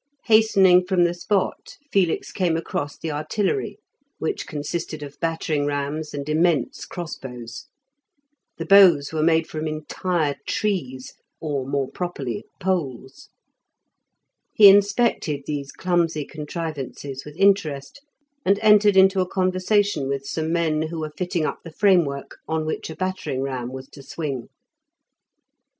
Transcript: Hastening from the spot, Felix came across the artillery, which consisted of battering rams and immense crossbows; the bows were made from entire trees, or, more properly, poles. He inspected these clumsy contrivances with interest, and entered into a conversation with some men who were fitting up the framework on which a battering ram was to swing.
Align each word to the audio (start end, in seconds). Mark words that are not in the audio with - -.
Hastening 0.25 0.83
from 0.83 1.03
the 1.03 1.13
spot, 1.13 1.77
Felix 1.91 2.31
came 2.31 2.57
across 2.57 2.97
the 2.97 3.11
artillery, 3.11 3.77
which 4.17 4.47
consisted 4.47 5.03
of 5.03 5.19
battering 5.19 5.67
rams 5.67 6.11
and 6.11 6.27
immense 6.27 6.85
crossbows; 6.85 7.67
the 8.57 8.65
bows 8.65 9.13
were 9.13 9.21
made 9.21 9.45
from 9.45 9.67
entire 9.67 10.37
trees, 10.47 11.13
or, 11.39 11.67
more 11.67 11.87
properly, 11.87 12.43
poles. 12.59 13.29
He 14.55 14.69
inspected 14.69 15.43
these 15.45 15.71
clumsy 15.71 16.25
contrivances 16.25 17.23
with 17.23 17.37
interest, 17.37 18.01
and 18.43 18.57
entered 18.63 18.97
into 18.97 19.21
a 19.21 19.29
conversation 19.29 20.07
with 20.09 20.25
some 20.25 20.51
men 20.51 20.81
who 20.87 20.99
were 20.99 21.13
fitting 21.15 21.45
up 21.45 21.59
the 21.63 21.69
framework 21.71 22.39
on 22.47 22.65
which 22.65 22.89
a 22.89 22.95
battering 22.95 23.43
ram 23.43 23.71
was 23.71 23.87
to 23.89 24.01
swing. 24.01 24.49